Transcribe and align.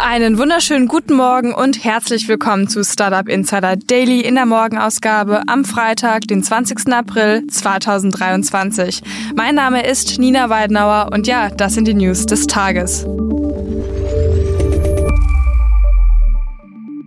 Einen 0.00 0.38
wunderschönen 0.38 0.86
guten 0.86 1.14
Morgen 1.14 1.52
und 1.52 1.82
herzlich 1.82 2.28
willkommen 2.28 2.68
zu 2.68 2.84
Startup 2.84 3.28
Insider 3.28 3.74
Daily 3.74 4.20
in 4.20 4.36
der 4.36 4.46
Morgenausgabe 4.46 5.42
am 5.48 5.64
Freitag, 5.64 6.28
den 6.28 6.44
20. 6.44 6.92
April 6.92 7.44
2023. 7.48 9.02
Mein 9.34 9.56
Name 9.56 9.84
ist 9.84 10.20
Nina 10.20 10.48
Weidenauer 10.50 11.10
und 11.12 11.26
ja, 11.26 11.50
das 11.50 11.74
sind 11.74 11.88
die 11.88 11.94
News 11.94 12.26
des 12.26 12.46
Tages. 12.46 13.06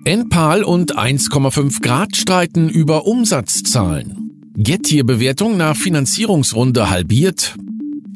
Enpal 0.03 0.63
und 0.63 0.97
1,5 0.97 1.81
Grad 1.81 2.17
streiten 2.17 2.67
über 2.67 3.07
Umsatzzahlen. 3.07 4.51
Getir-Bewertung 4.57 5.55
nach 5.55 5.77
Finanzierungsrunde 5.77 6.89
halbiert. 6.89 7.55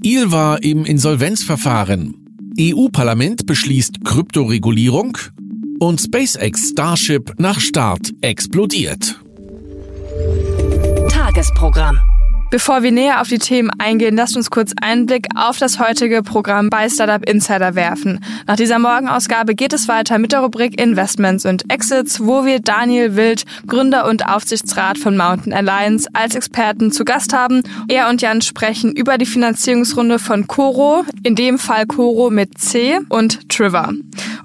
ILWA 0.04 0.58
im 0.58 0.84
Insolvenzverfahren. 0.84 2.25
EU-Parlament 2.58 3.46
beschließt 3.46 4.06
Kryptoregulierung 4.06 5.18
und 5.80 6.00
SpaceX 6.00 6.70
Starship 6.70 7.34
nach 7.38 7.60
Start 7.60 8.14
explodiert. 8.22 9.20
Tagesprogramm. 11.10 12.00
Bevor 12.52 12.84
wir 12.84 12.92
näher 12.92 13.22
auf 13.22 13.28
die 13.28 13.40
Themen 13.40 13.72
eingehen, 13.80 14.16
lasst 14.16 14.38
uns 14.38 14.52
kurz 14.52 14.72
einen 14.80 15.08
Blick 15.08 15.28
auf 15.36 15.58
das 15.58 15.80
heutige 15.80 16.22
Programm 16.22 16.70
bei 16.70 16.88
Startup 16.90 17.28
Insider 17.28 17.74
werfen. 17.74 18.24
Nach 18.46 18.56
dieser 18.56 18.78
Morgenausgabe 18.78 19.56
geht 19.56 19.74
es 19.74 19.88
weiter 19.88 20.20
mit 20.20 20.32
der 20.32 20.42
Rubrik 20.42 20.80
Investments 20.80 21.46
und 21.46 21.70
Exits, 21.72 22.20
wo 22.22 22.46
wir 22.46 22.60
Daniel 22.60 23.16
Wild, 23.16 23.46
Gründer 23.66 24.08
und 24.08 24.28
Aufsichtsrat 24.28 25.00
von 25.00 25.18
Mountain 25.18 25.54
Alliance, 25.54 26.08
als 26.14 26.36
Experten 26.36 26.92
zu 26.92 27.04
Gast 27.04 27.34
haben. 27.34 27.64
Er 27.88 28.10
und 28.10 28.22
Jan 28.22 28.42
sprechen 28.42 28.92
über 28.92 29.18
die 29.18 29.26
Finanzierungsrunde 29.26 30.20
von 30.20 30.46
Coro, 30.46 31.04
in 31.24 31.36
dem 31.36 31.58
Fall 31.58 31.88
Coro 31.88 32.30
mit 32.30 32.60
C 32.60 33.00
und 33.10 33.50
Triver. 33.50 33.92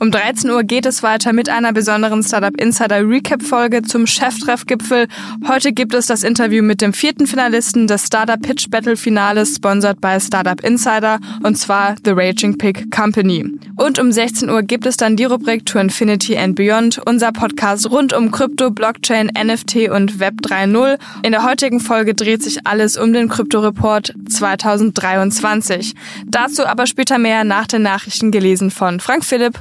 Um 0.02 0.10
13 0.10 0.48
Uhr 0.48 0.62
geht 0.62 0.86
es 0.86 1.02
weiter 1.02 1.34
mit 1.34 1.50
einer 1.50 1.74
besonderen 1.74 2.22
Startup 2.22 2.58
Insider 2.58 3.06
Recap 3.06 3.42
Folge 3.42 3.82
zum 3.82 4.06
Cheftreff-Gipfel. 4.06 5.08
Heute 5.46 5.74
gibt 5.74 5.92
es 5.92 6.06
das 6.06 6.22
Interview 6.22 6.62
mit 6.62 6.80
dem 6.80 6.94
vierten 6.94 7.26
Finalisten 7.26 7.86
des 7.86 8.06
Startup 8.06 8.40
Pitch 8.40 8.70
Battle 8.70 8.96
Finales, 8.96 9.56
sponsored 9.56 10.00
bei 10.00 10.18
Startup 10.18 10.58
Insider, 10.64 11.18
und 11.42 11.56
zwar 11.56 11.96
The 12.02 12.12
Raging 12.12 12.56
Pig 12.56 12.90
Company. 12.90 13.44
Und 13.76 13.98
um 13.98 14.10
16 14.10 14.48
Uhr 14.48 14.62
gibt 14.62 14.86
es 14.86 14.96
dann 14.96 15.16
die 15.16 15.24
Rubrik 15.24 15.66
To 15.66 15.78
Infinity 15.78 16.34
and 16.34 16.56
Beyond, 16.56 16.98
unser 17.04 17.30
Podcast 17.30 17.90
rund 17.90 18.14
um 18.14 18.30
Krypto, 18.30 18.70
Blockchain, 18.70 19.30
NFT 19.38 19.90
und 19.90 20.18
Web 20.18 20.36
3.0. 20.42 20.98
In 21.24 21.32
der 21.32 21.44
heutigen 21.44 21.78
Folge 21.78 22.14
dreht 22.14 22.42
sich 22.42 22.66
alles 22.66 22.96
um 22.96 23.12
den 23.12 23.28
Krypto-Report 23.28 24.14
2023. 24.30 25.94
Dazu 26.24 26.64
aber 26.64 26.86
später 26.86 27.18
mehr 27.18 27.44
nach 27.44 27.66
den 27.66 27.82
Nachrichten 27.82 28.30
gelesen 28.30 28.70
von 28.70 28.98
Frank 28.98 29.26
Philipp. 29.26 29.60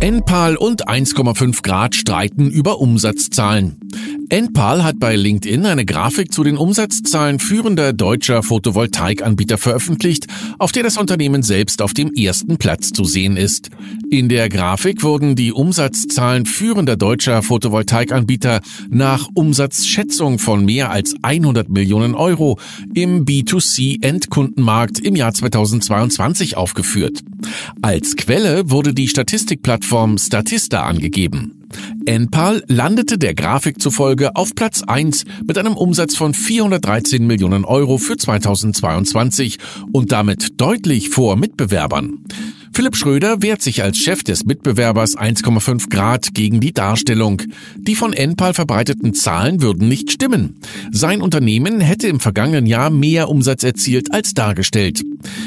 Enpal 0.00 0.56
und 0.56 0.88
1,5 0.88 1.62
Grad 1.62 1.94
streiten 1.94 2.50
über 2.50 2.80
Umsatzzahlen. 2.80 3.80
Enpal 4.28 4.84
hat 4.84 4.98
bei 4.98 5.14
LinkedIn 5.16 5.64
eine 5.64 5.86
Grafik 5.86 6.32
zu 6.32 6.42
den 6.42 6.56
Umsatzzahlen 6.56 7.38
führender 7.38 7.92
deutscher 7.92 8.42
Photovoltaikanbieter 8.42 9.56
veröffentlicht, 9.56 10.26
auf 10.58 10.72
der 10.72 10.82
das 10.82 10.96
Unternehmen 10.96 11.42
selbst 11.42 11.80
auf 11.80 11.94
dem 11.94 12.12
ersten 12.12 12.58
Platz 12.58 12.92
zu 12.92 13.04
sehen 13.04 13.36
ist. 13.36 13.70
In 14.10 14.28
der 14.28 14.48
Grafik 14.48 15.02
wurden 15.02 15.36
die 15.36 15.52
Umsatzzahlen 15.52 16.44
führender 16.44 16.96
deutscher 16.96 17.42
Photovoltaikanbieter 17.42 18.60
nach 18.90 19.28
Umsatzschätzung 19.34 20.38
von 20.38 20.64
mehr 20.64 20.90
als 20.90 21.14
100 21.22 21.68
Millionen 21.68 22.14
Euro 22.14 22.58
im 22.94 23.24
B2C-Endkundenmarkt 23.24 24.98
im 24.98 25.14
Jahr 25.14 25.32
2022 25.32 26.56
aufgeführt. 26.56 27.22
Als 27.80 28.16
Quelle 28.16 28.70
wurde 28.70 28.92
die 28.92 29.08
Statistikplattform 29.08 29.85
Statista 30.18 30.82
angegeben. 30.82 31.68
Enpal 32.06 32.64
landete 32.66 33.18
der 33.18 33.34
Grafik 33.34 33.80
zufolge 33.80 34.34
auf 34.34 34.54
Platz 34.54 34.82
1 34.82 35.24
mit 35.46 35.58
einem 35.58 35.76
Umsatz 35.76 36.16
von 36.16 36.34
413 36.34 37.24
Millionen 37.24 37.64
Euro 37.64 37.98
für 37.98 38.16
2022 38.16 39.58
und 39.92 40.10
damit 40.10 40.60
deutlich 40.60 41.10
vor 41.10 41.36
Mitbewerbern. 41.36 42.24
Philipp 42.72 42.96
Schröder 42.96 43.40
wehrt 43.42 43.62
sich 43.62 43.82
als 43.82 43.96
Chef 43.96 44.22
des 44.22 44.44
Mitbewerbers 44.44 45.16
1,5 45.16 45.88
Grad 45.88 46.34
gegen 46.34 46.60
die 46.60 46.72
Darstellung. 46.74 47.40
Die 47.76 47.94
von 47.94 48.12
Enpal 48.12 48.54
verbreiteten 48.54 49.14
Zahlen 49.14 49.62
würden 49.62 49.88
nicht 49.88 50.12
stimmen. 50.12 50.60
Sein 50.92 51.22
Unternehmen 51.22 51.80
hätte 51.80 52.08
im 52.08 52.20
vergangenen 52.20 52.66
Jahr 52.66 52.90
mehr 52.90 53.30
Umsatz 53.30 53.62
erzielt 53.62 54.12
als 54.12 54.34
dargestellt. 54.34 55.02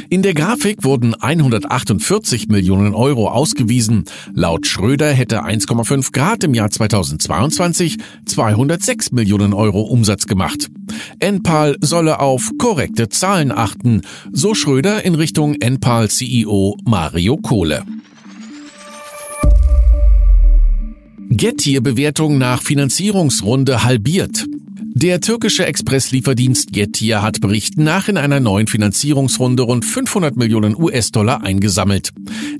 In 0.09 0.21
der 0.21 0.33
Grafik 0.33 0.83
wurden 0.83 1.13
148 1.13 2.47
Millionen 2.47 2.95
Euro 2.95 3.29
ausgewiesen. 3.29 4.05
Laut 4.33 4.67
Schröder 4.67 5.11
hätte 5.11 5.43
1,5 5.43 6.11
Grad 6.11 6.43
im 6.43 6.53
Jahr 6.53 6.69
2022 6.69 7.97
206 8.25 9.11
Millionen 9.11 9.53
Euro 9.53 9.81
Umsatz 9.81 10.27
gemacht. 10.27 10.69
Enpal 11.19 11.77
solle 11.81 12.19
auf 12.19 12.51
korrekte 12.57 13.09
Zahlen 13.09 13.51
achten, 13.51 14.01
so 14.31 14.53
Schröder 14.53 15.05
in 15.05 15.15
Richtung 15.15 15.55
Enpal 15.55 16.09
CEO 16.09 16.77
Mario 16.85 17.37
Kohle. 17.37 17.83
Getir-Bewertung 21.29 22.39
nach 22.39 22.63
Finanzierungsrunde 22.63 23.83
halbiert. 23.83 24.45
Der 25.01 25.21
türkische 25.21 25.65
Expresslieferdienst 25.65 26.73
Getir 26.73 27.21
hat 27.21 27.39
Berichten 27.39 27.85
nach 27.85 28.09
in 28.09 28.17
einer 28.17 28.41
neuen 28.41 28.67
Finanzierungsrunde 28.67 29.63
rund 29.63 29.85
500 29.85 30.35
Millionen 30.35 30.75
US-Dollar 30.75 31.41
eingesammelt. 31.41 32.11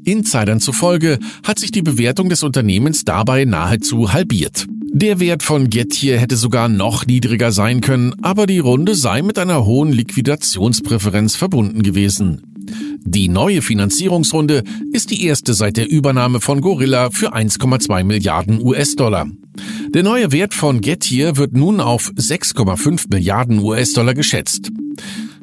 Insidern 0.06 0.62
zufolge 0.62 1.20
hat 1.44 1.60
sich 1.60 1.72
die 1.72 1.82
Bewertung 1.82 2.30
des 2.30 2.42
Unternehmens 2.44 3.04
dabei 3.04 3.44
nahezu 3.44 4.14
halbiert. 4.14 4.68
Der 4.70 5.20
Wert 5.20 5.44
von 5.44 5.70
Getir 5.70 6.18
hätte 6.18 6.38
sogar 6.38 6.70
noch 6.70 7.06
niedriger 7.06 7.52
sein 7.52 7.82
können, 7.82 8.16
aber 8.22 8.48
die 8.48 8.60
Runde 8.60 8.96
sei 8.96 9.22
mit 9.22 9.38
einer 9.38 9.66
hohen 9.66 9.92
Liquidationspräferenz 9.92 11.36
verbunden 11.36 11.84
gewesen. 11.84 12.42
Die 13.02 13.28
neue 13.28 13.62
Finanzierungsrunde 13.62 14.64
ist 14.94 15.12
die 15.12 15.26
erste 15.26 15.54
seit 15.54 15.76
der 15.76 15.90
Übernahme 15.90 16.40
von 16.40 16.62
Gorilla 16.62 17.10
für 17.10 17.36
1,2 17.36 18.06
Milliarden 18.06 18.62
US-Dollar. 18.62 19.28
Der 19.94 20.04
neue 20.04 20.32
Wert 20.32 20.54
von 20.54 20.82
Getir 20.82 21.38
wird 21.38 21.54
nun 21.54 21.82
auf 21.82 22.12
6,5 22.12 23.08
Milliarden 23.10 23.58
US-Dollar 23.58 24.14
geschätzt. 24.14 24.72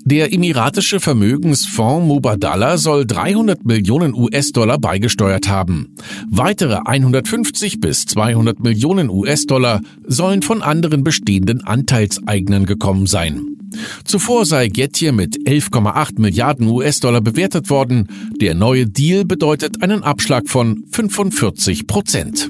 Der 0.05 0.33
emiratische 0.33 1.01
Vermögensfonds 1.01 2.07
Mubadala 2.07 2.79
soll 2.79 3.07
300 3.07 3.65
Millionen 3.65 4.15
US-Dollar 4.15 4.79
beigesteuert 4.79 5.49
haben. 5.49 5.97
Weitere 6.31 6.79
150 6.85 7.81
bis 7.81 8.07
200 8.07 8.61
Millionen 8.61 9.11
US-Dollar 9.11 9.81
sollen 10.07 10.43
von 10.43 10.63
anderen 10.63 11.03
bestehenden 11.03 11.65
Anteilseignern 11.65 12.67
gekommen 12.67 13.09
sein. 13.09 13.57
Zuvor 14.05 14.47
sei 14.47 14.69
Getir 14.69 15.11
mit 15.11 15.39
11,8 15.39 16.21
Milliarden 16.21 16.69
US-Dollar 16.69 17.21
bewertet 17.21 17.69
worden. 17.69 18.07
Der 18.41 18.55
neue 18.55 18.87
Deal 18.87 19.25
bedeutet 19.25 19.83
einen 19.83 20.05
Abschlag 20.05 20.49
von 20.49 20.85
45 20.93 21.89
Prozent. 21.89 22.49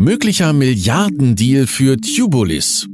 Möglicher 0.00 0.54
Milliardendeal 0.54 1.66
für 1.66 1.98
Tubulis. 1.98 2.88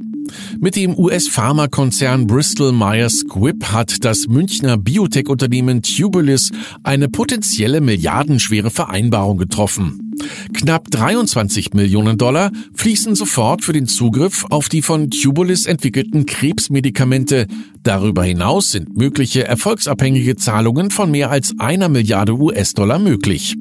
Mit 0.58 0.74
dem 0.74 0.98
US-Pharmakonzern 0.98 2.26
Bristol 2.26 2.72
Myers 2.72 3.20
Squibb 3.20 3.66
hat 3.66 4.04
das 4.04 4.26
Münchner 4.26 4.76
Biotech-Unternehmen 4.76 5.82
Tubulis 5.82 6.50
eine 6.82 7.08
potenzielle 7.08 7.80
milliardenschwere 7.80 8.70
Vereinbarung 8.70 9.38
getroffen. 9.38 10.16
Knapp 10.52 10.90
23 10.90 11.74
Millionen 11.74 12.18
Dollar 12.18 12.50
fließen 12.74 13.14
sofort 13.14 13.62
für 13.62 13.72
den 13.72 13.86
Zugriff 13.86 14.44
auf 14.50 14.68
die 14.68 14.82
von 14.82 15.08
Tubulis 15.08 15.66
entwickelten 15.66 16.26
Krebsmedikamente. 16.26 17.46
Darüber 17.84 18.24
hinaus 18.24 18.72
sind 18.72 18.96
mögliche 18.96 19.44
erfolgsabhängige 19.44 20.34
Zahlungen 20.34 20.90
von 20.90 21.12
mehr 21.12 21.30
als 21.30 21.54
einer 21.60 21.88
Milliarde 21.88 22.32
US-Dollar 22.32 22.98
möglich. 22.98 23.54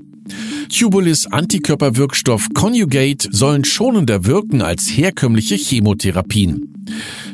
Tubulis 0.69 1.27
Antikörperwirkstoff 1.27 2.49
Conjugate 2.53 3.29
sollen 3.31 3.63
schonender 3.63 4.25
wirken 4.25 4.61
als 4.61 4.89
herkömmliche 4.89 5.55
Chemotherapien. 5.55 6.73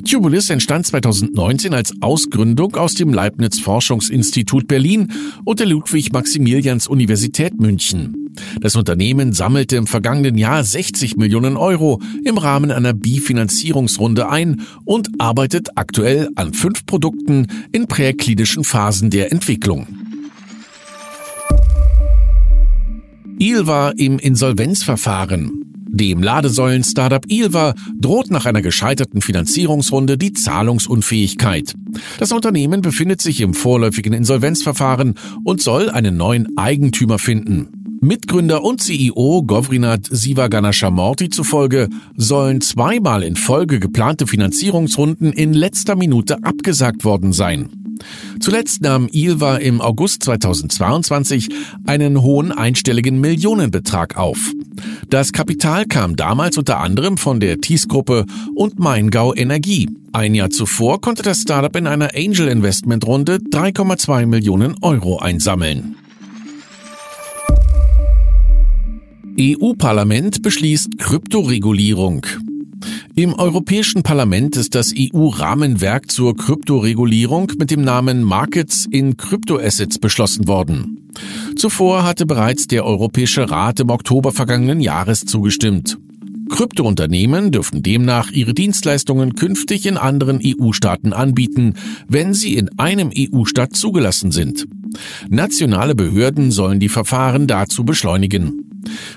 Tubulis 0.08 0.50
entstand 0.50 0.86
2019 0.86 1.74
als 1.74 1.94
Ausgründung 2.02 2.76
aus 2.76 2.94
dem 2.94 3.14
Leibniz 3.14 3.60
Forschungsinstitut 3.60 4.68
Berlin 4.68 5.12
und 5.44 5.60
der 5.60 5.68
Ludwig-Maximilians-Universität 5.68 7.60
München. 7.60 8.30
Das 8.62 8.76
Unternehmen 8.76 9.34
sammelte 9.34 9.76
im 9.76 9.88
vergangenen 9.88 10.38
Jahr 10.38 10.64
60 10.64 11.18
Millionen 11.18 11.58
Euro 11.58 12.02
im 12.24 12.38
Rahmen 12.38 12.72
einer 12.72 12.94
Bifinanzierungsrunde 12.94 14.30
ein 14.30 14.62
und 14.86 15.10
arbeitet 15.20 15.70
aktuell 15.76 16.30
an 16.36 16.54
fünf 16.54 16.86
Produkten 16.86 17.48
in 17.72 17.88
präklinischen 17.88 18.64
Phasen 18.64 19.10
der 19.10 19.32
Entwicklung. 19.32 20.01
Ilva 23.42 23.90
im 23.98 24.20
Insolvenzverfahren. 24.20 25.64
Dem 25.90 26.22
Ladesäulen-Startup 26.22 27.26
Ilva 27.28 27.74
droht 28.00 28.30
nach 28.30 28.46
einer 28.46 28.62
gescheiterten 28.62 29.20
Finanzierungsrunde 29.20 30.20
die 30.20 30.34
Zahlungsunfähigkeit. 30.34 31.74
Das 32.20 32.32
Unternehmen 32.34 32.84
befindet 32.84 33.20
sich 33.20 33.42
im 33.42 33.56
vorläufigen 33.56 34.14
Insolvenzverfahren 34.14 35.16
und 35.44 35.60
soll 35.60 35.90
einen 35.90 36.18
neuen 36.18 36.56
Eigentümer 36.56 37.18
finden. 37.18 37.98
Mitgründer 38.00 38.64
und 38.64 38.80
CEO 38.80 39.42
Govrinath 39.42 40.06
Sivaganashamorty 40.08 41.30
zufolge 41.30 41.90
sollen 42.16 42.62
zweimal 42.62 43.24
in 43.24 43.36
Folge 43.36 43.80
geplante 43.80 44.28
Finanzierungsrunden 44.28 45.34
in 45.34 45.54
letzter 45.54 45.96
Minute 45.96 46.44
abgesagt 46.44 47.06
worden 47.06 47.34
sein. 47.34 47.81
Zuletzt 48.40 48.82
nahm 48.82 49.08
Ilva 49.12 49.58
im 49.58 49.82
August 49.82 50.24
2022 50.24 51.50
einen 51.86 52.22
hohen 52.22 52.52
einstelligen 52.52 53.20
Millionenbetrag 53.20 54.18
auf. 54.18 54.38
Das 55.10 55.32
Kapital 55.32 55.86
kam 55.86 56.16
damals 56.16 56.58
unter 56.58 56.80
anderem 56.80 57.18
von 57.18 57.40
der 57.40 57.60
Thies-Gruppe 57.60 58.26
und 58.56 58.80
Maingau 58.80 59.34
Energie. 59.34 59.90
Ein 60.14 60.36
Jahr 60.36 60.50
zuvor 60.50 61.02
konnte 61.02 61.24
das 61.24 61.42
Startup 61.42 61.76
in 61.76 61.88
einer 61.88 62.12
Angel 62.16 62.48
Investment 62.48 63.06
Runde 63.06 63.38
3,2 63.38 64.26
Millionen 64.26 64.76
Euro 64.82 65.20
einsammeln. 65.20 65.96
EU-Parlament 69.40 70.42
beschließt 70.42 70.98
Kryptoregulierung. 70.98 72.26
Im 73.22 73.36
Europäischen 73.36 74.02
Parlament 74.02 74.58
ist 74.58 74.74
das 74.74 74.96
EU-Rahmenwerk 74.98 76.10
zur 76.10 76.36
Kryptoregulierung 76.36 77.52
mit 77.60 77.70
dem 77.70 77.84
Namen 77.84 78.24
Markets 78.24 78.88
in 78.90 79.16
Cryptoassets 79.16 80.00
beschlossen 80.00 80.48
worden. 80.48 81.12
Zuvor 81.56 82.04
hatte 82.04 82.26
bereits 82.26 82.66
der 82.66 82.84
Europäische 82.84 83.48
Rat 83.52 83.80
im 83.80 83.92
Oktober 83.92 84.32
vergangenen 84.32 84.82
Jahres 84.82 85.20
zugestimmt. 85.20 86.00
Kryptounternehmen 86.50 87.52
dürfen 87.52 87.84
demnach 87.84 88.32
ihre 88.32 88.56
Dienstleistungen 88.56 89.36
künftig 89.36 89.86
in 89.86 89.98
anderen 89.98 90.42
EU-Staaten 90.44 91.14
anbieten, 91.14 91.76
wenn 92.08 92.34
sie 92.34 92.56
in 92.56 92.80
einem 92.80 93.12
EU-Staat 93.16 93.76
zugelassen 93.76 94.32
sind. 94.32 94.66
Nationale 95.30 95.94
Behörden 95.94 96.50
sollen 96.50 96.80
die 96.80 96.90
Verfahren 96.90 97.46
dazu 97.46 97.84
beschleunigen. 97.84 98.71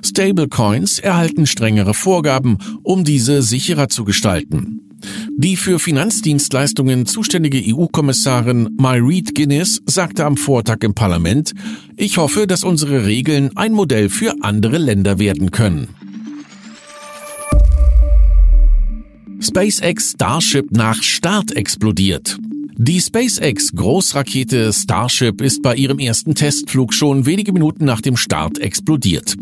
Stablecoins 0.05 0.99
erhalten 0.99 1.47
strengere 1.47 1.95
Vorgaben, 1.95 2.59
um 2.83 3.05
diese 3.05 3.43
sicherer 3.43 3.89
zu 3.89 4.05
gestalten. 4.05 4.81
Die 5.37 5.57
für 5.57 5.79
Finanzdienstleistungen 5.79 7.07
zuständige 7.07 7.61
EU-Kommissarin 7.75 8.71
Myreed 8.79 9.35
Guinness 9.35 9.81
sagte 9.87 10.25
am 10.25 10.37
Vortag 10.37 10.79
im 10.83 10.95
Parlament, 10.95 11.53
ich 11.97 12.17
hoffe, 12.17 12.47
dass 12.47 12.65
unsere 12.65 13.05
Regeln 13.05 13.57
ein 13.57 13.73
Modell 13.73 14.09
für 14.09 14.35
andere 14.43 14.79
Länder 14.79 15.19
werden 15.19 15.51
können. 15.51 15.89
SpaceX 19.41 20.13
Starship 20.13 20.71
nach 20.71 21.03
Start 21.03 21.53
explodiert. 21.53 22.39
Die 22.77 23.01
SpaceX 23.01 23.73
Großrakete 23.73 24.73
Starship 24.73 25.41
ist 25.41 25.63
bei 25.63 25.77
ihrem 25.77 26.01
ersten 26.01 26.35
Testflug 26.35 26.93
schon 26.93 27.25
wenige 27.25 27.53
Minuten 27.53 27.85
nach 27.85 28.01
dem 28.01 28.17
Start 28.17 28.59
explodiert. 28.59 29.37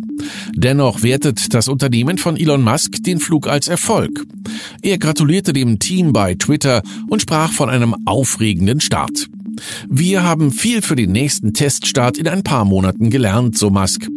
Dennoch 0.55 1.03
wertet 1.03 1.55
das 1.55 1.69
Unternehmen 1.69 2.19
von 2.19 2.37
Elon 2.37 2.63
Musk 2.63 3.03
den 3.03 3.21
Flug 3.21 3.49
als 3.49 3.69
Erfolg. 3.69 4.27
Er 4.83 4.99
gratulierte 4.99 5.55
dem 5.55 5.79
Team 5.79 6.13
bei 6.13 6.35
Twitter 6.35 6.83
und 7.09 7.23
sprach 7.23 7.53
von 7.53 7.71
einem 7.71 7.95
aufregenden 8.05 8.81
Start. 8.81 9.29
Wir 9.89 10.25
haben 10.25 10.53
viel 10.53 10.83
für 10.83 10.97
den 10.97 11.13
nächsten 11.13 11.55
Teststart 11.55 12.19
in 12.19 12.29
ein 12.29 12.43
paar 12.43 12.67
Monaten 12.67 13.09
gelernt, 13.09 13.57
so 13.57 13.71
Musk. 13.71 14.09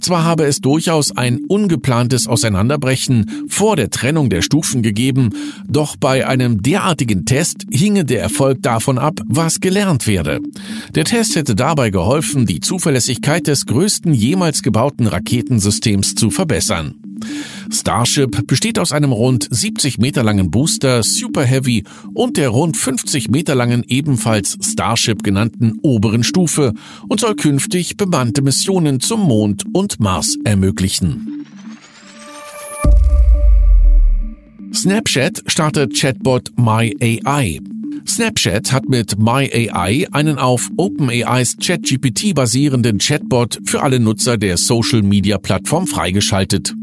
Zwar 0.00 0.24
habe 0.24 0.44
es 0.44 0.60
durchaus 0.60 1.16
ein 1.16 1.40
ungeplantes 1.48 2.26
Auseinanderbrechen 2.26 3.46
vor 3.48 3.76
der 3.76 3.90
Trennung 3.90 4.30
der 4.30 4.42
Stufen 4.42 4.82
gegeben, 4.82 5.30
doch 5.66 5.96
bei 5.96 6.26
einem 6.26 6.62
derartigen 6.62 7.24
Test 7.24 7.64
hinge 7.70 8.04
der 8.04 8.20
Erfolg 8.20 8.62
davon 8.62 8.98
ab, 8.98 9.20
was 9.26 9.60
gelernt 9.60 10.06
werde. 10.06 10.40
Der 10.94 11.04
Test 11.04 11.36
hätte 11.36 11.54
dabei 11.54 11.90
geholfen, 11.90 12.46
die 12.46 12.60
Zuverlässigkeit 12.60 13.46
des 13.46 13.66
größten 13.66 14.14
jemals 14.14 14.62
gebauten 14.62 15.06
Raketensystems 15.06 16.14
zu 16.14 16.30
verbessern. 16.30 17.05
Starship 17.70 18.46
besteht 18.46 18.78
aus 18.78 18.92
einem 18.92 19.12
rund 19.12 19.48
70 19.50 19.98
Meter 19.98 20.22
langen 20.22 20.50
Booster 20.50 21.02
Super 21.02 21.44
Heavy 21.44 21.84
und 22.14 22.36
der 22.36 22.48
rund 22.48 22.76
50 22.76 23.30
Meter 23.30 23.54
langen 23.54 23.84
ebenfalls 23.86 24.56
Starship 24.62 25.22
genannten 25.22 25.78
oberen 25.82 26.22
Stufe 26.22 26.74
und 27.08 27.20
soll 27.20 27.36
künftig 27.36 27.96
bemannte 27.96 28.42
Missionen 28.42 29.00
zum 29.00 29.20
Mond 29.20 29.64
und 29.72 30.00
Mars 30.00 30.36
ermöglichen. 30.44 31.44
Snapchat 34.74 35.42
startet 35.46 35.94
Chatbot 35.94 36.52
MyAI. 36.56 37.60
Snapchat 38.08 38.72
hat 38.72 38.88
mit 38.88 39.18
MyAI 39.18 40.06
einen 40.12 40.38
auf 40.38 40.70
OpenAIs 40.76 41.56
ChatGPT 41.60 42.34
basierenden 42.34 42.98
Chatbot 42.98 43.58
für 43.64 43.82
alle 43.82 44.00
Nutzer 44.00 44.36
der 44.36 44.56
Social-Media-Plattform 44.56 45.86
freigeschaltet. 45.86 46.74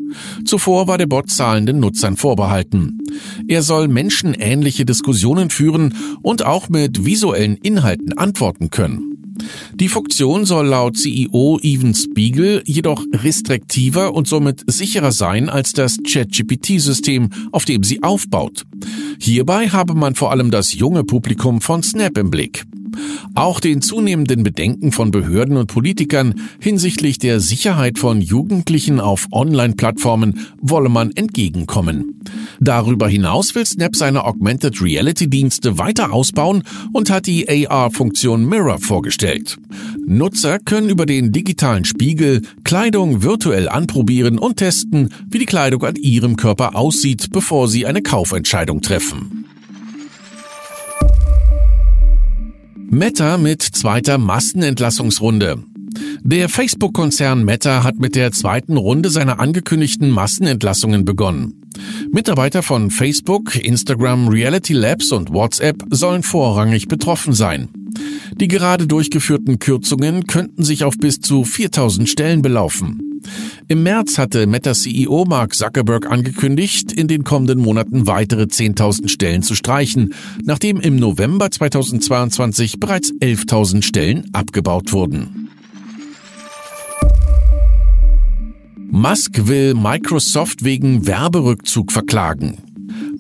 Zuvor 0.45 0.87
war 0.87 0.97
der 0.97 1.07
Bot 1.07 1.29
zahlenden 1.29 1.79
Nutzern 1.79 2.17
vorbehalten. 2.17 2.99
Er 3.47 3.61
soll 3.61 3.87
menschenähnliche 3.87 4.85
Diskussionen 4.85 5.49
führen 5.49 5.95
und 6.21 6.45
auch 6.45 6.69
mit 6.69 7.05
visuellen 7.05 7.57
Inhalten 7.57 8.17
antworten 8.17 8.69
können. 8.69 9.12
Die 9.73 9.89
Funktion 9.89 10.45
soll 10.45 10.67
laut 10.67 10.97
CEO 10.97 11.59
Even 11.61 11.93
Spiegel 11.95 12.61
jedoch 12.65 13.03
restriktiver 13.13 14.13
und 14.13 14.27
somit 14.27 14.63
sicherer 14.67 15.11
sein 15.11 15.49
als 15.49 15.73
das 15.73 15.97
ChatGPT-System, 16.05 17.29
auf 17.51 17.65
dem 17.65 17.83
sie 17.83 18.03
aufbaut. 18.03 18.63
Hierbei 19.19 19.69
habe 19.69 19.95
man 19.95 20.15
vor 20.15 20.31
allem 20.31 20.51
das 20.51 20.73
junge 20.73 21.03
Publikum 21.03 21.61
von 21.61 21.83
Snap 21.83 22.17
im 22.17 22.29
Blick. 22.29 22.65
Auch 23.35 23.59
den 23.59 23.81
zunehmenden 23.81 24.43
Bedenken 24.43 24.91
von 24.91 25.11
Behörden 25.11 25.57
und 25.57 25.67
Politikern 25.67 26.35
hinsichtlich 26.59 27.17
der 27.17 27.39
Sicherheit 27.39 27.97
von 27.97 28.21
Jugendlichen 28.21 28.99
auf 28.99 29.27
Online-Plattformen 29.31 30.39
wolle 30.61 30.89
man 30.89 31.11
entgegenkommen. 31.11 32.21
Darüber 32.59 33.07
hinaus 33.07 33.55
will 33.55 33.65
Snap 33.65 33.95
seine 33.95 34.23
Augmented 34.23 34.81
Reality 34.81 35.29
Dienste 35.29 35.77
weiter 35.77 36.13
ausbauen 36.13 36.63
und 36.91 37.09
hat 37.09 37.27
die 37.27 37.67
AR-Funktion 37.69 38.45
Mirror 38.45 38.79
vorgestellt. 38.79 39.57
Nutzer 40.05 40.59
können 40.59 40.89
über 40.89 41.05
den 41.05 41.31
digitalen 41.31 41.85
Spiegel 41.85 42.41
Kleidung 42.63 43.23
virtuell 43.23 43.67
anprobieren 43.69 44.37
und 44.37 44.57
testen, 44.57 45.09
wie 45.29 45.39
die 45.39 45.45
Kleidung 45.45 45.83
an 45.83 45.95
ihrem 45.95 46.35
Körper 46.35 46.75
aussieht, 46.75 47.31
bevor 47.31 47.67
sie 47.67 47.85
eine 47.85 48.01
Kaufentscheidung 48.01 48.81
treffen. 48.81 49.42
Meta 52.93 53.39
mit 53.39 53.63
zweiter 53.63 54.19
Massenentlassungsrunde. 54.19 55.63
Der 56.21 56.47
Facebook-Konzern 56.47 57.43
Meta 57.43 57.83
hat 57.83 57.97
mit 57.97 58.15
der 58.15 58.31
zweiten 58.31 58.77
Runde 58.77 59.09
seiner 59.09 59.39
angekündigten 59.39 60.11
Massenentlassungen 60.11 61.03
begonnen. 61.03 61.59
Mitarbeiter 62.11 62.61
von 62.61 62.91
Facebook, 62.91 63.55
Instagram, 63.55 64.27
Reality 64.27 64.73
Labs 64.73 65.11
und 65.11 65.33
WhatsApp 65.33 65.83
sollen 65.89 66.21
vorrangig 66.21 66.87
betroffen 66.87 67.33
sein. 67.33 67.67
Die 68.35 68.47
gerade 68.47 68.85
durchgeführten 68.85 69.57
Kürzungen 69.57 70.27
könnten 70.27 70.63
sich 70.63 70.83
auf 70.83 70.95
bis 70.95 71.19
zu 71.19 71.45
4000 71.45 72.07
Stellen 72.07 72.43
belaufen. 72.43 73.12
Im 73.67 73.83
März 73.83 74.17
hatte 74.17 74.47
Meta-CEO 74.47 75.25
Mark 75.25 75.55
Zuckerberg 75.55 76.11
angekündigt, 76.11 76.91
in 76.91 77.07
den 77.07 77.23
kommenden 77.23 77.59
Monaten 77.59 78.07
weitere 78.07 78.43
10.000 78.43 79.07
Stellen 79.07 79.43
zu 79.43 79.55
streichen, 79.55 80.13
nachdem 80.43 80.79
im 80.79 80.95
November 80.95 81.49
2022 81.49 82.79
bereits 82.79 83.11
11.000 83.13 83.83
Stellen 83.83 84.29
abgebaut 84.33 84.91
wurden. 84.91 85.49
Musk 88.91 89.47
will 89.47 89.73
Microsoft 89.73 90.63
wegen 90.63 91.07
Werberückzug 91.07 91.91
verklagen. 91.91 92.72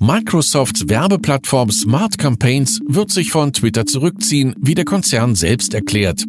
Microsofts 0.05 0.89
Werbeplattform 0.89 1.71
Smart 1.71 2.17
Campaigns 2.17 2.81
wird 2.85 3.09
sich 3.09 3.31
von 3.31 3.53
Twitter 3.53 3.85
zurückziehen, 3.85 4.53
wie 4.59 4.75
der 4.75 4.83
Konzern 4.83 5.33
selbst 5.33 5.73
erklärt. 5.73 6.25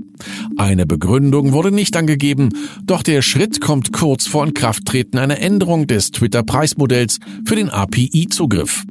Eine 0.56 0.86
Begründung 0.86 1.50
wurde 1.50 1.72
nicht 1.72 1.96
angegeben, 1.96 2.50
doch 2.84 3.02
der 3.02 3.20
Schritt 3.20 3.60
kommt 3.60 3.92
kurz 3.92 4.28
vor 4.28 4.46
Inkrafttreten 4.46 5.18
einer 5.18 5.40
Änderung 5.40 5.88
des 5.88 6.12
Twitter-Preismodells 6.12 7.18
für 7.44 7.56
den 7.56 7.68
API-Zugriff. 7.68 8.84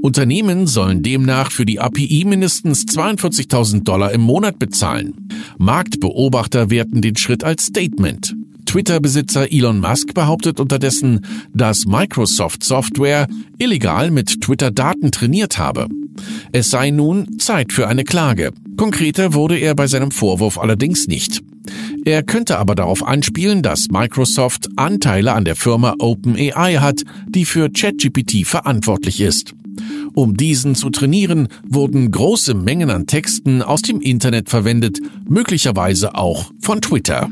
Unternehmen 0.00 0.66
sollen 0.66 1.02
demnach 1.02 1.50
für 1.50 1.66
die 1.66 1.78
API 1.78 2.24
mindestens 2.26 2.86
42.000 2.86 3.84
Dollar 3.84 4.12
im 4.12 4.22
Monat 4.22 4.58
bezahlen. 4.58 5.28
Marktbeobachter 5.58 6.70
werten 6.70 7.02
den 7.02 7.16
Schritt 7.18 7.44
als 7.44 7.66
Statement. 7.66 8.34
Twitter-Besitzer 8.66 9.52
Elon 9.52 9.80
Musk 9.80 10.12
behauptet 10.12 10.60
unterdessen, 10.60 11.24
dass 11.54 11.86
Microsoft 11.86 12.62
Software 12.62 13.26
illegal 13.58 14.10
mit 14.10 14.40
Twitter-Daten 14.40 15.10
trainiert 15.10 15.58
habe. 15.58 15.88
Es 16.52 16.70
sei 16.70 16.90
nun 16.90 17.38
Zeit 17.38 17.72
für 17.72 17.88
eine 17.88 18.04
Klage. 18.04 18.52
Konkreter 18.76 19.34
wurde 19.34 19.58
er 19.58 19.74
bei 19.74 19.86
seinem 19.86 20.10
Vorwurf 20.10 20.58
allerdings 20.58 21.06
nicht. 21.08 21.42
Er 22.04 22.22
könnte 22.22 22.58
aber 22.58 22.74
darauf 22.74 23.06
anspielen, 23.06 23.62
dass 23.62 23.88
Microsoft 23.90 24.68
Anteile 24.76 25.32
an 25.32 25.44
der 25.44 25.56
Firma 25.56 25.94
OpenAI 25.98 26.76
hat, 26.76 27.02
die 27.28 27.44
für 27.44 27.68
ChatGPT 27.70 28.46
verantwortlich 28.46 29.20
ist. 29.20 29.54
Um 30.14 30.36
diesen 30.36 30.74
zu 30.74 30.90
trainieren, 30.90 31.48
wurden 31.66 32.10
große 32.10 32.54
Mengen 32.54 32.90
an 32.90 33.06
Texten 33.06 33.60
aus 33.60 33.82
dem 33.82 34.00
Internet 34.00 34.48
verwendet, 34.48 35.00
möglicherweise 35.28 36.14
auch 36.14 36.50
von 36.60 36.80
Twitter. 36.80 37.28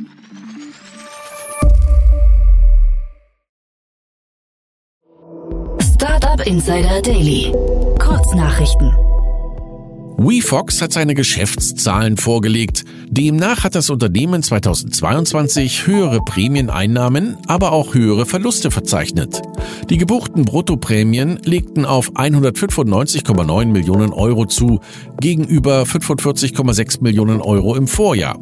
Insider 6.47 7.01
Daily. 7.01 7.51
Kurznachrichten. 7.99 8.93
WeFox 10.19 10.83
hat 10.83 10.93
seine 10.93 11.15
Geschäftszahlen 11.15 12.19
vorgelegt. 12.19 12.85
Demnach 13.09 13.65
hat 13.65 13.75
das 13.75 13.89
Unternehmen 13.89 14.43
2022 14.43 15.87
höhere 15.87 16.21
Prämieneinnahmen, 16.21 17.39
aber 17.47 17.73
auch 17.73 17.95
höhere 17.95 18.27
Verluste 18.27 18.71
verzeichnet. 18.71 19.41
Die 19.89 19.97
gebuchten 19.97 20.45
Bruttoprämien 20.45 21.39
legten 21.45 21.87
auf 21.87 22.13
195,9 22.13 23.65
Millionen 23.67 24.13
Euro 24.13 24.45
zu, 24.45 24.81
gegenüber 25.21 25.85
45,6 25.85 27.03
Millionen 27.03 27.41
Euro 27.41 27.75
im 27.75 27.89
Vorjahr. 27.89 28.39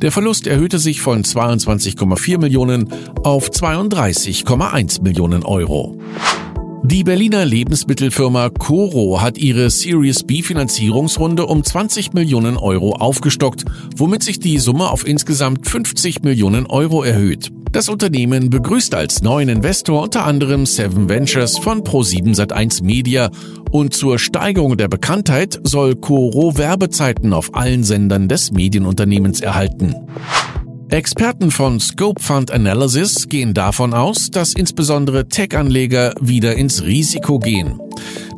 Der 0.00 0.12
Verlust 0.12 0.46
erhöhte 0.46 0.78
sich 0.78 1.00
von 1.00 1.24
22,4 1.24 2.38
Millionen 2.38 2.88
auf 3.24 3.50
32,1 3.50 5.02
Millionen 5.02 5.42
Euro. 5.42 5.98
Die 6.84 7.04
Berliner 7.04 7.44
Lebensmittelfirma 7.44 8.50
Coro 8.50 9.22
hat 9.22 9.38
ihre 9.38 9.70
Series 9.70 10.24
B 10.24 10.42
Finanzierungsrunde 10.42 11.46
um 11.46 11.62
20 11.62 12.12
Millionen 12.12 12.56
Euro 12.56 12.94
aufgestockt, 12.96 13.64
womit 13.96 14.24
sich 14.24 14.40
die 14.40 14.58
Summe 14.58 14.90
auf 14.90 15.06
insgesamt 15.06 15.68
50 15.68 16.22
Millionen 16.22 16.66
Euro 16.66 17.04
erhöht. 17.04 17.52
Das 17.70 17.88
Unternehmen 17.88 18.50
begrüßt 18.50 18.96
als 18.96 19.22
neuen 19.22 19.48
Investor 19.48 20.02
unter 20.02 20.26
anderem 20.26 20.66
Seven 20.66 21.08
Ventures 21.08 21.56
von 21.56 21.82
Pro7 21.82 22.34
Sat1 22.34 22.82
Media 22.82 23.30
und 23.70 23.94
zur 23.94 24.18
Steigerung 24.18 24.76
der 24.76 24.88
Bekanntheit 24.88 25.60
soll 25.62 25.94
Coro 25.94 26.58
Werbezeiten 26.58 27.32
auf 27.32 27.54
allen 27.54 27.84
Sendern 27.84 28.28
des 28.28 28.50
Medienunternehmens 28.50 29.40
erhalten. 29.40 29.94
Experten 30.92 31.50
von 31.50 31.80
Scope 31.80 32.22
Fund 32.22 32.50
Analysis 32.50 33.26
gehen 33.30 33.54
davon 33.54 33.94
aus, 33.94 34.28
dass 34.30 34.52
insbesondere 34.52 35.26
Tech-Anleger 35.26 36.12
wieder 36.20 36.54
ins 36.54 36.82
Risiko 36.82 37.38
gehen. 37.38 37.80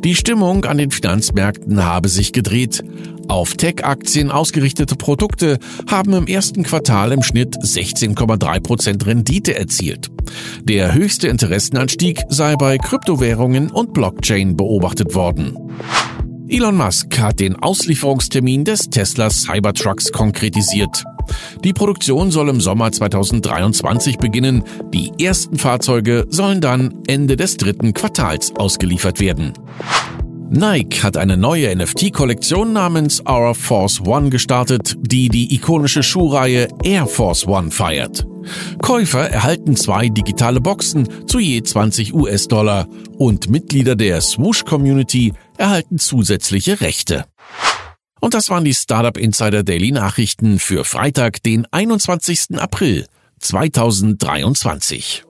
Die 0.05 0.15
Stimmung 0.15 0.63
an 0.63 0.77
den 0.77 0.89
Finanzmärkten 0.89 1.83
habe 1.83 2.07
sich 2.07 2.31
gedreht. 2.31 2.81
Auf 3.27 3.55
Tech-Aktien 3.55 4.31
ausgerichtete 4.31 4.95
Produkte 4.95 5.59
haben 5.91 6.13
im 6.13 6.27
ersten 6.27 6.63
Quartal 6.63 7.11
im 7.11 7.23
Schnitt 7.23 7.57
16,3% 7.57 9.05
Rendite 9.05 9.55
erzielt. 9.55 10.09
Der 10.63 10.93
höchste 10.93 11.27
Interessenanstieg 11.27 12.21
sei 12.29 12.55
bei 12.55 12.77
Kryptowährungen 12.77 13.69
und 13.69 13.93
Blockchain 13.93 14.55
beobachtet 14.55 15.13
worden. 15.13 15.57
Elon 16.47 16.77
Musk 16.77 17.19
hat 17.19 17.41
den 17.41 17.57
Auslieferungstermin 17.57 18.63
des 18.63 18.89
Tesla 18.89 19.29
Cybertrucks 19.29 20.13
konkretisiert. 20.13 21.03
Die 21.63 21.73
Produktion 21.73 22.31
soll 22.31 22.49
im 22.49 22.61
Sommer 22.61 22.91
2023 22.91 24.17
beginnen. 24.17 24.63
Die 24.93 25.11
ersten 25.23 25.57
Fahrzeuge 25.57 26.25
sollen 26.29 26.61
dann 26.61 26.93
Ende 27.07 27.35
des 27.35 27.57
dritten 27.57 27.93
Quartals 27.93 28.53
ausgeliefert 28.55 29.19
werden. 29.19 29.53
Nike 30.49 31.03
hat 31.03 31.17
eine 31.17 31.37
neue 31.37 31.75
NFT-Kollektion 31.75 32.71
namens 32.71 33.21
Our 33.27 33.55
Force 33.55 33.99
One 34.01 34.29
gestartet, 34.29 34.95
die 34.99 35.27
die 35.27 35.55
ikonische 35.55 36.03
Schuhreihe 36.03 36.67
Air 36.83 37.07
Force 37.07 37.47
One 37.47 37.71
feiert. 37.71 38.25
Käufer 38.81 39.29
erhalten 39.29 39.75
zwei 39.75 40.09
digitale 40.09 40.61
Boxen 40.61 41.07
zu 41.27 41.39
je 41.39 41.61
20 41.63 42.13
US-Dollar 42.13 42.87
und 43.17 43.49
Mitglieder 43.49 43.95
der 43.95 44.21
Swoosh 44.21 44.65
Community 44.65 45.33
erhalten 45.57 45.97
zusätzliche 45.97 46.79
Rechte. 46.79 47.25
Und 48.25 48.33
das 48.33 48.49
waren 48.49 48.65
die 48.65 48.73
Startup 48.73 49.15
Insider 49.17 49.61
Daily 49.61 49.91
Nachrichten 49.91 50.57
für 50.57 50.83
Freitag, 50.83 51.43
den 51.43 51.67
21. 51.69 52.57
April 52.57 53.05
2023. 53.39 55.23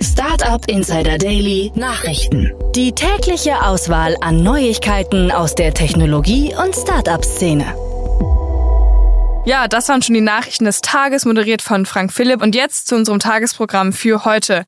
Startup 0.00 0.66
Insider 0.66 1.18
Daily 1.18 1.70
Nachrichten. 1.74 2.54
Die 2.74 2.92
tägliche 2.92 3.60
Auswahl 3.60 4.16
an 4.22 4.42
Neuigkeiten 4.42 5.30
aus 5.30 5.54
der 5.54 5.74
Technologie- 5.74 6.54
und 6.56 6.74
Startup-Szene. 6.74 7.66
Ja, 9.44 9.68
das 9.68 9.90
waren 9.90 10.00
schon 10.00 10.14
die 10.14 10.22
Nachrichten 10.22 10.64
des 10.64 10.80
Tages, 10.80 11.26
moderiert 11.26 11.60
von 11.60 11.84
Frank 11.84 12.14
Philipp. 12.14 12.40
Und 12.40 12.54
jetzt 12.54 12.86
zu 12.86 12.96
unserem 12.96 13.18
Tagesprogramm 13.18 13.92
für 13.92 14.24
heute. 14.24 14.64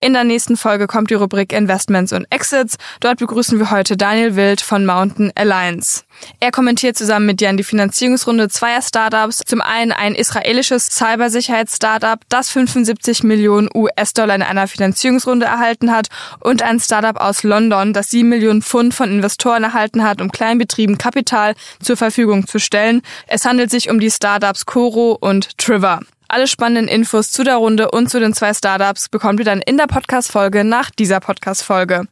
In 0.00 0.12
der 0.12 0.22
nächsten 0.22 0.56
Folge 0.56 0.86
kommt 0.86 1.10
die 1.10 1.14
Rubrik 1.14 1.52
Investments 1.52 2.12
und 2.12 2.24
Exits. 2.30 2.76
Dort 3.00 3.18
begrüßen 3.18 3.58
wir 3.58 3.72
heute 3.72 3.96
Daniel 3.96 4.36
Wild 4.36 4.60
von 4.60 4.86
Mountain 4.86 5.32
Alliance. 5.34 6.04
Er 6.38 6.52
kommentiert 6.52 6.96
zusammen 6.96 7.26
mit 7.26 7.40
Jan 7.40 7.56
die 7.56 7.64
Finanzierungsrunde 7.64 8.48
zweier 8.48 8.80
Startups. 8.80 9.38
Zum 9.44 9.60
einen 9.60 9.90
ein 9.90 10.14
israelisches 10.14 10.86
Cybersicherheits-Startup, 10.86 12.20
das 12.28 12.48
75 12.48 13.24
Millionen 13.24 13.68
US-Dollar 13.74 14.36
in 14.36 14.42
einer 14.42 14.68
Finanzierungsrunde 14.68 15.46
erhalten 15.46 15.90
hat 15.90 16.06
und 16.38 16.62
ein 16.62 16.78
Startup 16.78 17.20
aus 17.20 17.42
London, 17.42 17.92
das 17.92 18.10
7 18.10 18.28
Millionen 18.28 18.62
Pfund 18.62 18.94
von 18.94 19.10
Investoren 19.10 19.64
erhalten 19.64 20.04
hat, 20.04 20.20
um 20.20 20.30
Kleinbetrieben 20.30 20.98
Kapital 20.98 21.56
zur 21.82 21.96
Verfügung 21.96 22.46
zu 22.46 22.60
stellen. 22.60 23.02
Es 23.26 23.44
handelt 23.44 23.72
sich 23.72 23.90
um 23.90 23.98
die 23.98 24.12
Startups 24.12 24.64
Coro 24.64 25.18
und 25.20 25.58
Triver. 25.58 26.02
Alle 26.30 26.46
spannenden 26.46 26.88
Infos 26.88 27.30
zu 27.30 27.42
der 27.42 27.56
Runde 27.56 27.90
und 27.90 28.10
zu 28.10 28.20
den 28.20 28.34
zwei 28.34 28.52
Startups 28.52 29.08
bekommt 29.08 29.40
ihr 29.40 29.46
dann 29.46 29.62
in 29.62 29.78
der 29.78 29.86
Podcast-Folge 29.86 30.62
nach 30.62 30.90
dieser 30.90 31.20
Podcast-Folge. 31.20 32.06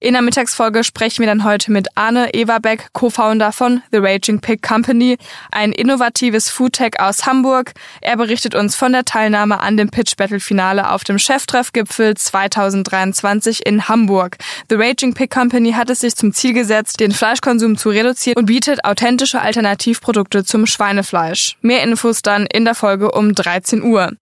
In 0.00 0.12
der 0.12 0.22
Mittagsfolge 0.22 0.84
sprechen 0.84 1.22
wir 1.22 1.26
dann 1.26 1.42
heute 1.42 1.72
mit 1.72 1.88
Arne 1.96 2.32
Everbeck, 2.32 2.90
Co-Founder 2.92 3.50
von 3.50 3.82
The 3.90 3.98
Raging 3.98 4.40
Pig 4.40 4.62
Company, 4.62 5.18
ein 5.50 5.72
innovatives 5.72 6.50
Foodtech 6.50 7.00
aus 7.00 7.26
Hamburg. 7.26 7.72
Er 8.00 8.16
berichtet 8.16 8.54
uns 8.54 8.76
von 8.76 8.92
der 8.92 9.04
Teilnahme 9.04 9.58
an 9.58 9.76
dem 9.76 9.90
Pitch 9.90 10.14
Battle 10.14 10.38
Finale 10.38 10.92
auf 10.92 11.02
dem 11.02 11.18
Cheftreffgipfel 11.18 12.16
2023 12.16 13.66
in 13.66 13.88
Hamburg. 13.88 14.36
The 14.70 14.76
Raging 14.76 15.14
Pig 15.14 15.30
Company 15.32 15.72
hat 15.72 15.90
es 15.90 15.98
sich 15.98 16.14
zum 16.14 16.32
Ziel 16.32 16.52
gesetzt, 16.52 17.00
den 17.00 17.10
Fleischkonsum 17.10 17.76
zu 17.76 17.88
reduzieren 17.88 18.38
und 18.38 18.46
bietet 18.46 18.84
authentische 18.84 19.40
Alternativprodukte 19.40 20.44
zum 20.44 20.66
Schweinefleisch. 20.66 21.56
Mehr 21.60 21.82
Infos 21.82 22.22
dann 22.22 22.46
in 22.46 22.64
der 22.64 22.76
Folge 22.76 23.10
um 23.10 23.34
13 23.34 23.82
Uhr. 23.82 24.12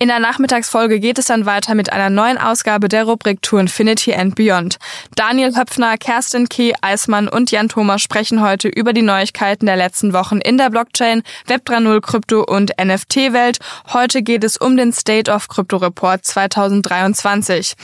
In 0.00 0.06
der 0.06 0.20
Nachmittagsfolge 0.20 1.00
geht 1.00 1.18
es 1.18 1.24
dann 1.24 1.44
weiter 1.44 1.74
mit 1.74 1.92
einer 1.92 2.08
neuen 2.08 2.38
Ausgabe 2.38 2.86
der 2.86 3.02
Rubrik 3.02 3.42
Tour 3.42 3.58
Infinity 3.58 4.14
and 4.14 4.36
Beyond. 4.36 4.78
Daniel 5.16 5.56
Höpfner, 5.56 5.98
Kerstin 5.98 6.48
K., 6.48 6.72
Eismann 6.82 7.26
und 7.26 7.50
Jan 7.50 7.68
Thomas 7.68 8.00
sprechen 8.00 8.40
heute 8.40 8.68
über 8.68 8.92
die 8.92 9.02
Neuigkeiten 9.02 9.66
der 9.66 9.74
letzten 9.74 10.12
Wochen 10.12 10.38
in 10.38 10.56
der 10.56 10.70
Blockchain, 10.70 11.24
Web 11.46 11.62
3.0 11.68 12.00
Krypto 12.00 12.44
und 12.44 12.74
NFT-Welt. 12.80 13.58
Heute 13.92 14.22
geht 14.22 14.44
es 14.44 14.56
um 14.56 14.76
den 14.76 14.92
State 14.92 15.28
of 15.28 15.48
Crypto 15.48 15.78
Report 15.78 16.24
2023. 16.24 17.74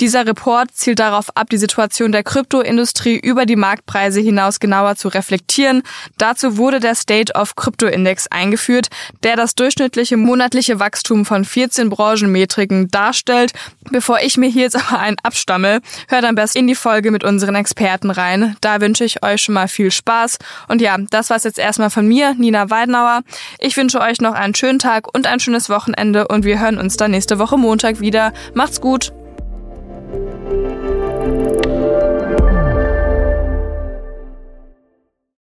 Dieser 0.00 0.26
Report 0.26 0.72
zielt 0.74 0.98
darauf 0.98 1.36
ab, 1.36 1.50
die 1.50 1.56
Situation 1.56 2.10
der 2.10 2.24
Kryptoindustrie 2.24 3.16
über 3.16 3.46
die 3.46 3.54
Marktpreise 3.54 4.20
hinaus 4.20 4.58
genauer 4.58 4.96
zu 4.96 5.06
reflektieren. 5.06 5.84
Dazu 6.18 6.56
wurde 6.56 6.80
der 6.80 6.96
State 6.96 7.32
of 7.34 7.54
Crypto 7.54 7.86
Index 7.86 8.26
eingeführt, 8.26 8.88
der 9.22 9.36
das 9.36 9.54
durchschnittliche 9.54 10.16
monatliche 10.16 10.80
Wachstum 10.80 11.24
von 11.24 11.44
14 11.60 11.90
Branchenmetriken 11.90 12.88
darstellt. 12.88 13.52
Bevor 13.90 14.20
ich 14.20 14.38
mir 14.38 14.48
hier 14.48 14.62
jetzt 14.62 14.76
aber 14.76 14.98
einen 14.98 15.18
abstamme, 15.22 15.82
hört 16.08 16.24
am 16.24 16.34
besten 16.34 16.60
in 16.60 16.66
die 16.68 16.74
Folge 16.74 17.10
mit 17.10 17.22
unseren 17.22 17.54
Experten 17.54 18.10
rein. 18.10 18.56
Da 18.62 18.80
wünsche 18.80 19.04
ich 19.04 19.22
euch 19.22 19.42
schon 19.42 19.54
mal 19.54 19.68
viel 19.68 19.90
Spaß. 19.90 20.38
Und 20.68 20.80
ja, 20.80 20.96
das 21.10 21.28
war's 21.28 21.44
jetzt 21.44 21.58
erstmal 21.58 21.90
von 21.90 22.08
mir, 22.08 22.32
Nina 22.32 22.70
Weidenauer. 22.70 23.20
Ich 23.58 23.76
wünsche 23.76 24.00
euch 24.00 24.22
noch 24.22 24.32
einen 24.32 24.54
schönen 24.54 24.78
Tag 24.78 25.14
und 25.14 25.26
ein 25.26 25.38
schönes 25.38 25.68
Wochenende 25.68 26.28
und 26.28 26.46
wir 26.46 26.58
hören 26.58 26.78
uns 26.78 26.96
dann 26.96 27.10
nächste 27.10 27.38
Woche 27.38 27.58
Montag 27.58 28.00
wieder. 28.00 28.32
Macht's 28.54 28.80
gut! 28.80 29.12